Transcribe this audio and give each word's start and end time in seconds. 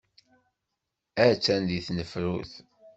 Attan 1.27 1.61
deg 1.69 1.81
tnefrut. 1.87 2.51